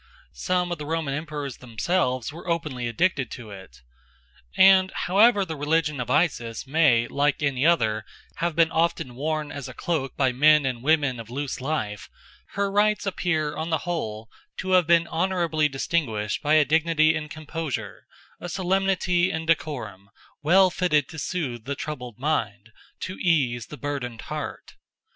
Some 0.33 0.71
of 0.71 0.79
the 0.79 0.85
Roman 0.87 1.13
emperors 1.13 1.57
themselves 1.57 2.33
were 2.33 2.49
openly 2.49 2.87
addicted 2.87 3.29
to 3.33 3.51
it. 3.51 3.81
And 4.57 4.89
however 4.91 5.45
the 5.45 5.55
religion 5.55 5.99
of 5.99 6.09
Isis 6.09 6.65
may, 6.65 7.07
like 7.07 7.43
any 7.43 7.67
other, 7.67 8.03
have 8.37 8.55
been 8.55 8.71
often 8.71 9.13
worn 9.13 9.51
as 9.51 9.69
a 9.69 9.75
cloak 9.75 10.17
by 10.17 10.31
men 10.31 10.65
and 10.65 10.81
women 10.81 11.19
of 11.19 11.29
loose 11.29 11.61
life, 11.61 12.09
her 12.53 12.71
rites 12.71 13.05
appear 13.05 13.55
on 13.55 13.69
the 13.69 13.77
whole 13.85 14.27
to 14.57 14.71
have 14.71 14.87
been 14.87 15.05
honourably 15.05 15.69
distinguished 15.69 16.41
by 16.41 16.55
a 16.55 16.65
dignity 16.65 17.15
and 17.15 17.29
composure, 17.29 18.07
a 18.39 18.49
solemnity 18.49 19.29
and 19.29 19.45
decorum, 19.45 20.09
well 20.41 20.71
fitted 20.71 21.09
to 21.09 21.19
soothe 21.19 21.65
the 21.65 21.75
troubled 21.75 22.17
mind, 22.17 22.71
to 23.01 23.19
ease 23.19 23.67
the 23.67 23.77
burdened 23.77 24.21
heart. 24.21 24.73